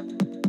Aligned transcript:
Bye. 0.00 0.39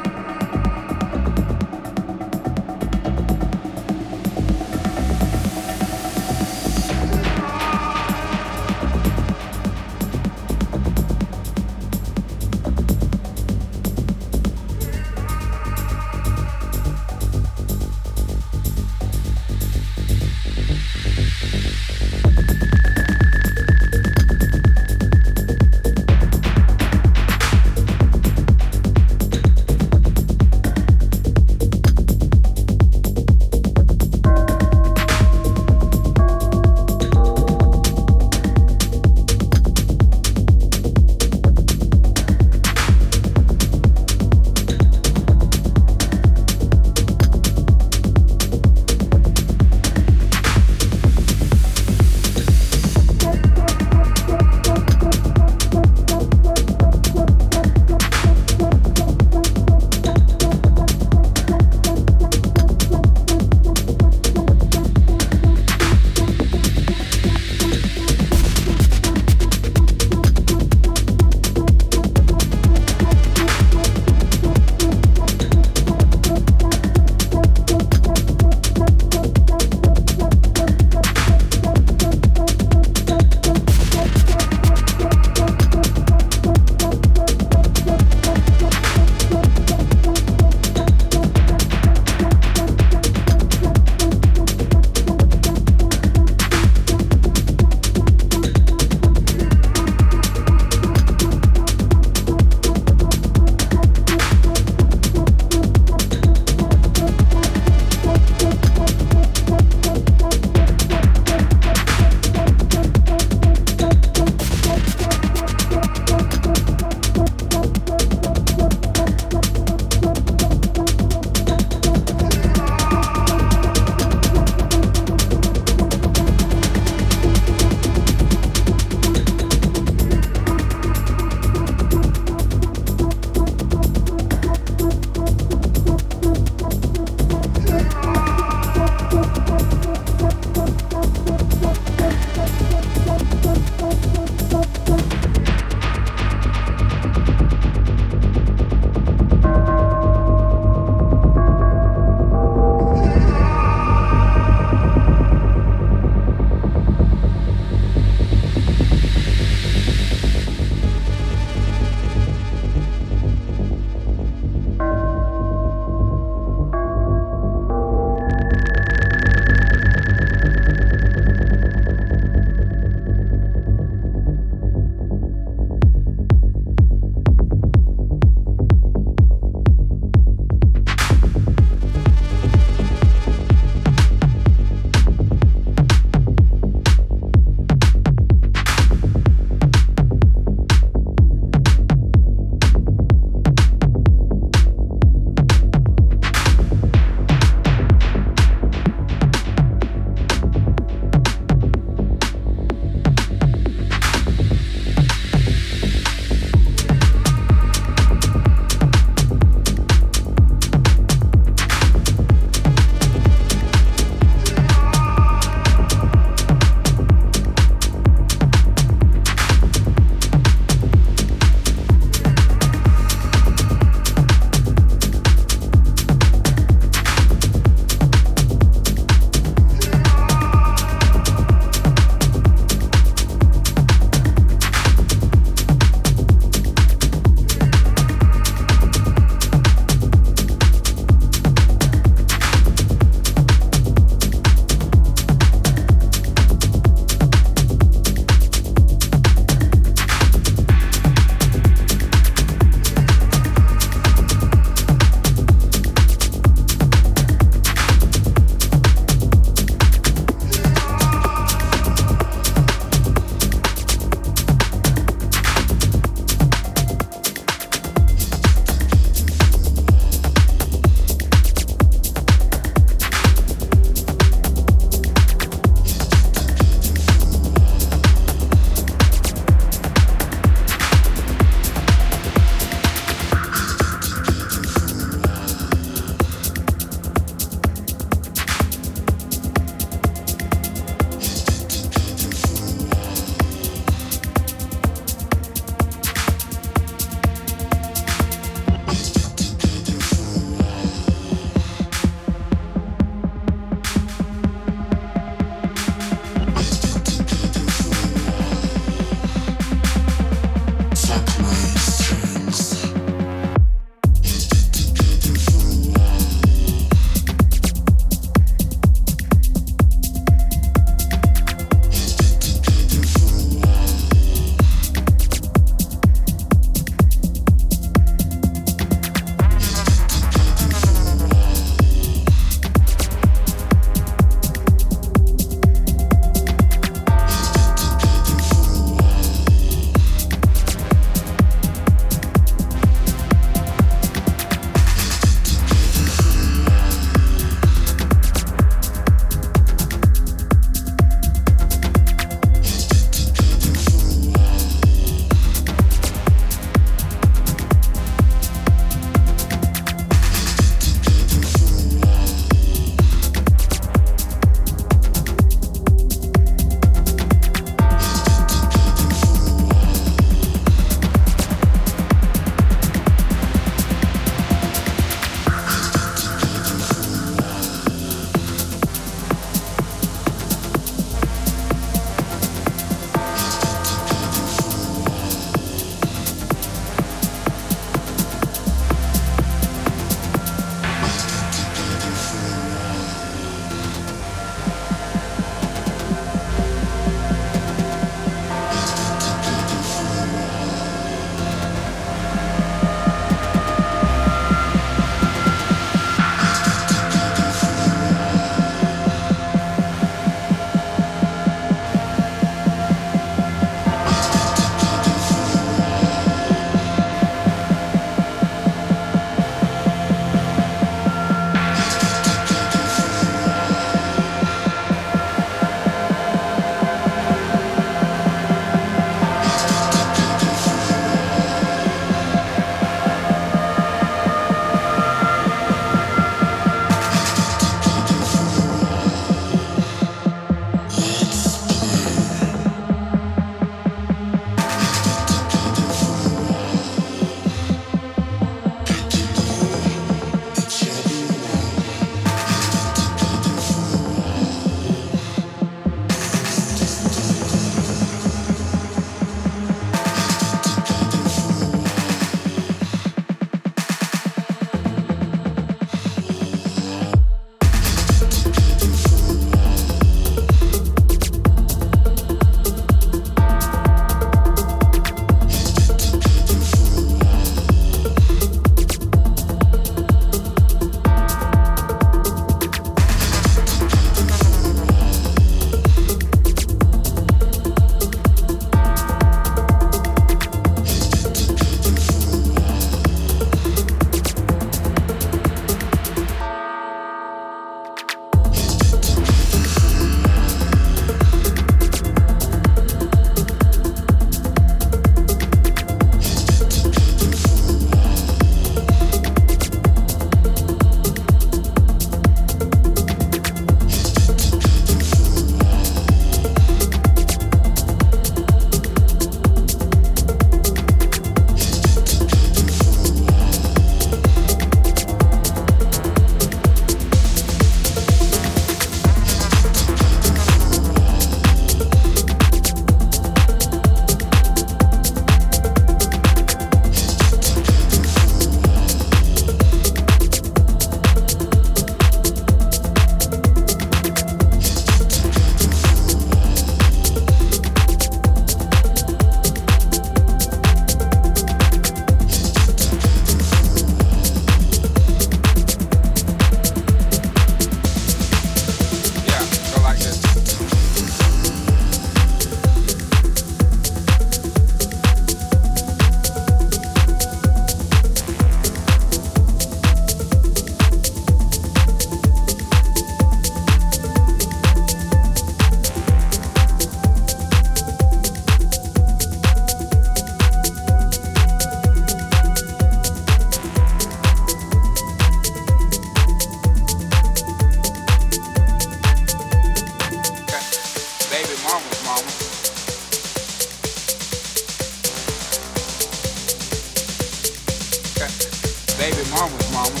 baby 599.04 599.22
mama's 599.30 599.70
mama. 599.70 600.00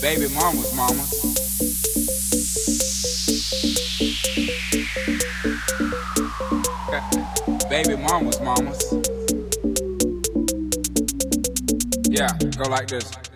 baby 0.00 0.28
mama's 0.34 0.72
mama. 0.74 1.04
baby 7.68 7.96
mama's 7.96 8.40
mama's. 8.40 8.94
Yeah, 12.08 12.32
go 12.56 12.70
like 12.70 12.88
this. 12.88 13.29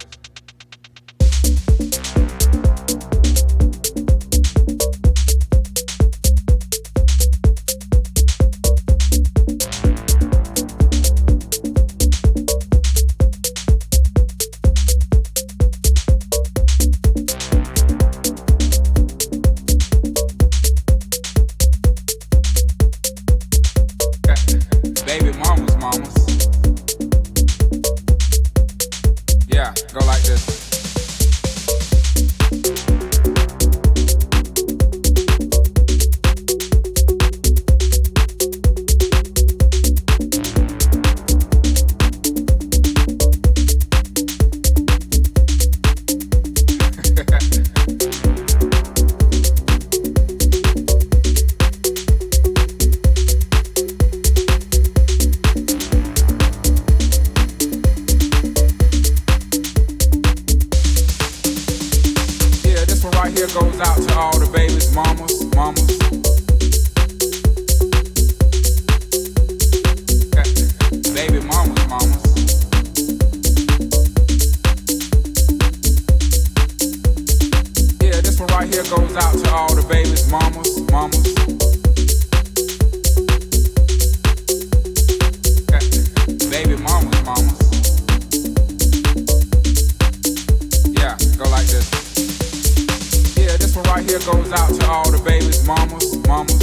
right 93.94 94.10
here 94.10 94.18
goes 94.20 94.50
out 94.50 94.74
to 94.74 94.86
all 94.90 95.08
the 95.08 95.22
babies, 95.22 95.64
mamas, 95.68 96.16
mamas. 96.26 96.58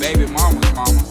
Baby 0.00 0.26
mamas, 0.32 0.72
mamas. 0.74 1.08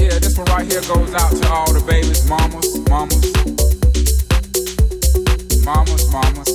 Yeah, 0.00 0.18
this 0.20 0.38
one 0.38 0.46
right 0.46 0.66
here 0.66 0.80
goes 0.88 1.12
out 1.12 1.32
to 1.36 1.48
all 1.50 1.72
the 1.74 1.84
babies, 1.86 2.26
mamas, 2.26 2.78
mamas. 2.88 3.20
Mamas, 5.66 6.12
mamas. 6.12 6.49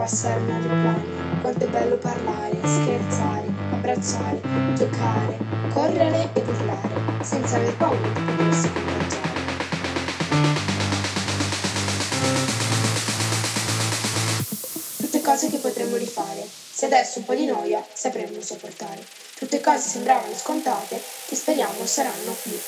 Passare 0.00 0.40
un 0.40 0.48
aeroplano. 0.48 1.40
Quanto 1.42 1.64
è 1.64 1.68
bello 1.68 1.96
parlare, 1.96 2.56
scherzare, 2.56 3.46
abbracciare, 3.70 4.40
giocare, 4.74 5.36
correre 5.74 6.30
ed 6.32 6.48
urlare, 6.48 7.22
senza 7.22 7.56
aver 7.56 7.76
paura 7.76 8.08
di 8.08 8.20
potersi 8.20 8.72
contagiare. 8.72 9.38
Tutte 14.96 15.20
cose 15.20 15.50
che 15.50 15.58
potremmo 15.58 15.96
rifare, 15.96 16.48
se 16.48 16.86
adesso 16.86 17.18
un 17.18 17.26
po' 17.26 17.34
di 17.34 17.44
noia 17.44 17.84
sapremmo 17.92 18.40
sopportare. 18.40 19.04
Tutte 19.38 19.60
cose 19.60 19.86
sembravano 19.86 20.34
scontate 20.34 20.96
e 21.28 21.34
speriamo 21.34 21.84
saranno 21.84 22.34
più 22.42 22.58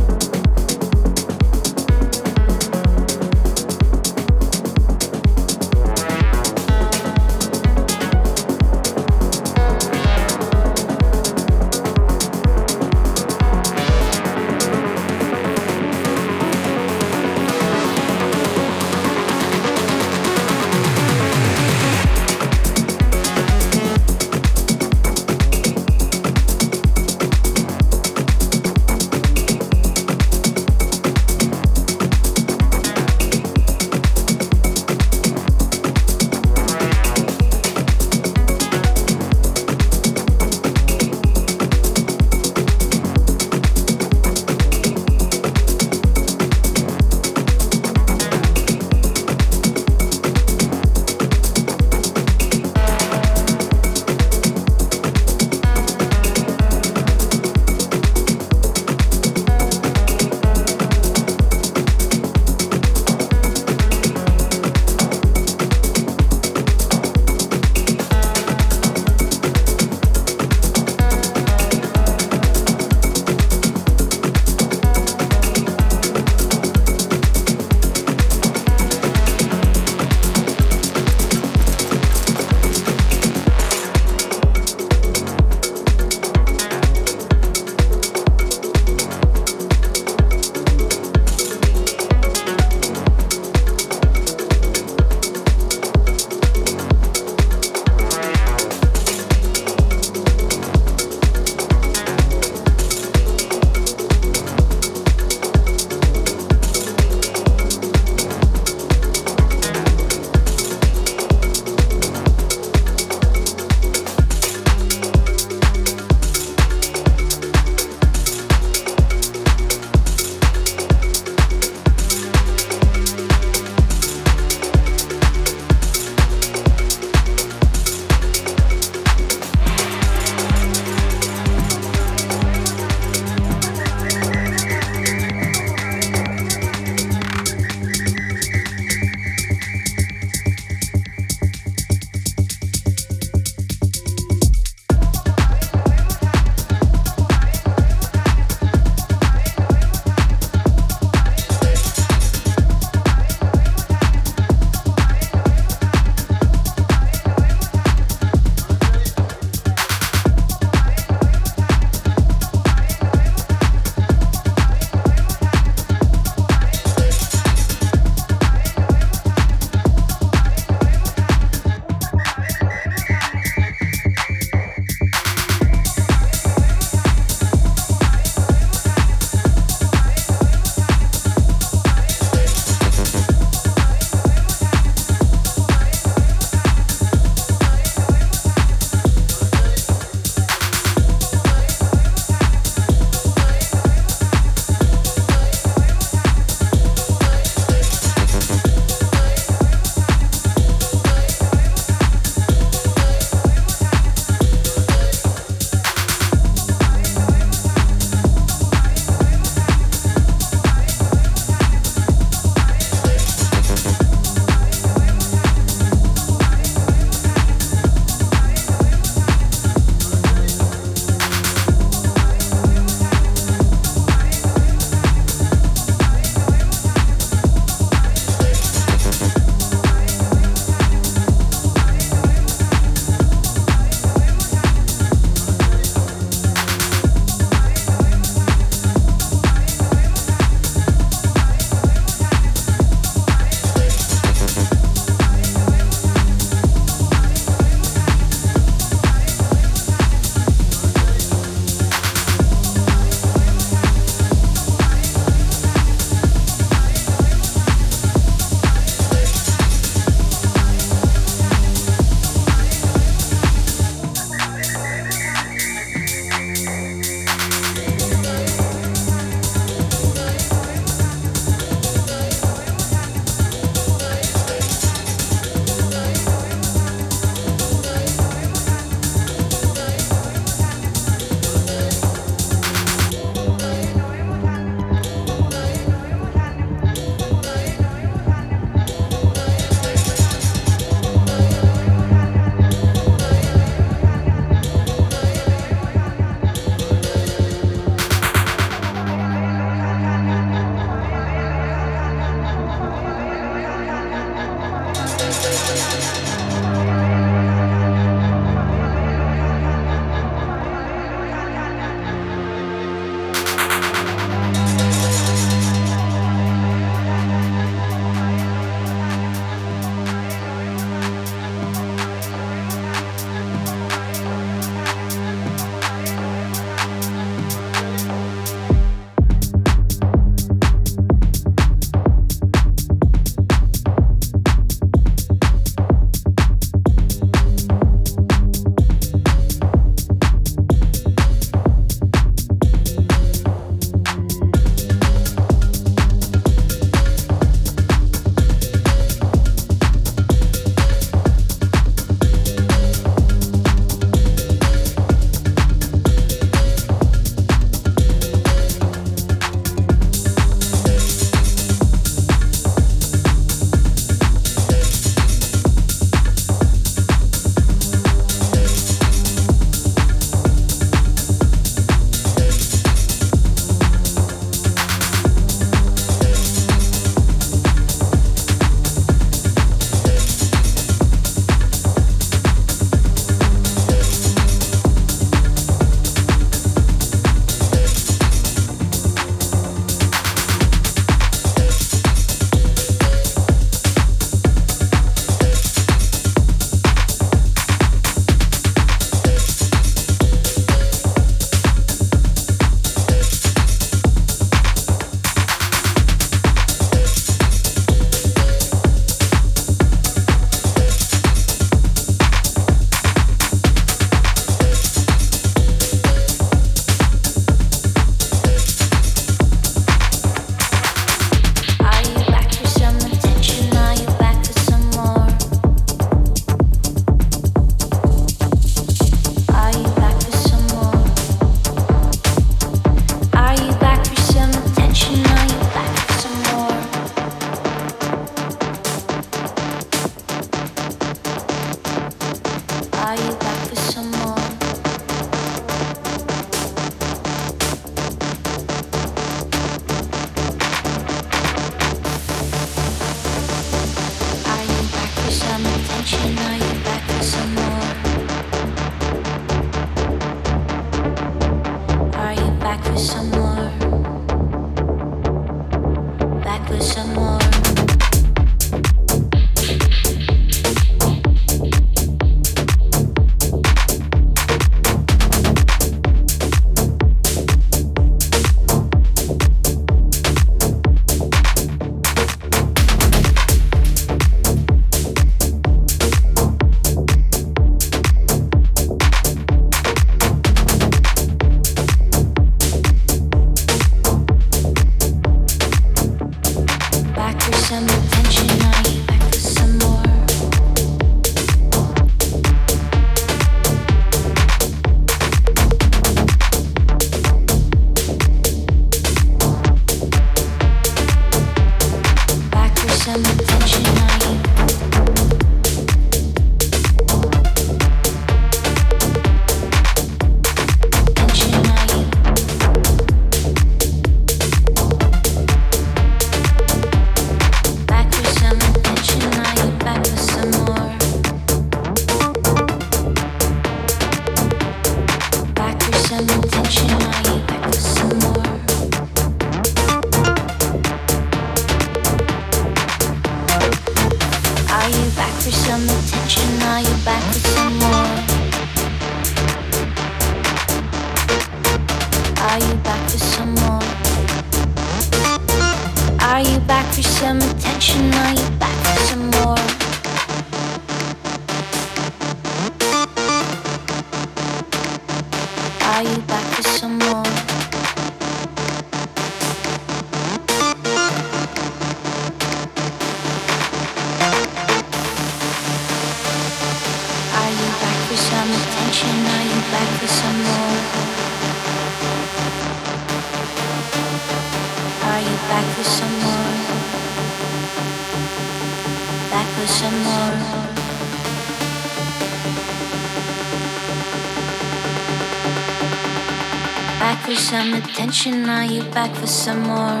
Back 596.98 597.20
for 597.26 597.34
some 597.34 597.74
attention, 597.74 598.42
now 598.46 598.62
you 598.62 598.82
back 598.84 599.14
for 599.14 599.26
some 599.26 599.60
more. 599.60 600.00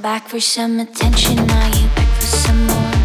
Back 0.00 0.28
for 0.28 0.40
some 0.40 0.80
attention, 0.80 1.46
now 1.46 1.66
you 1.76 1.88
back 1.88 2.08
for 2.16 2.26
some 2.26 2.66
more. 2.66 2.95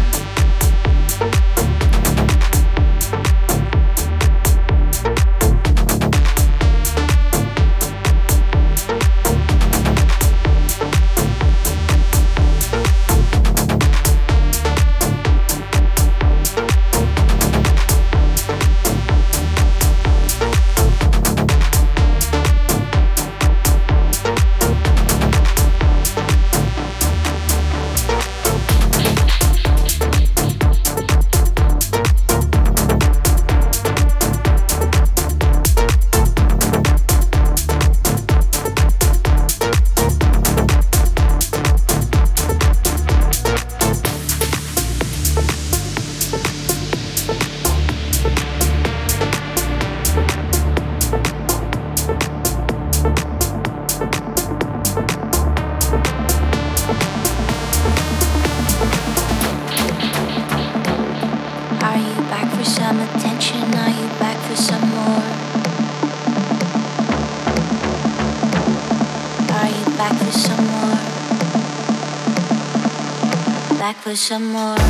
Some 74.14 74.52
more 74.52 74.81